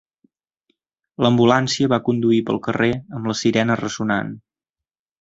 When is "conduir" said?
2.09-2.41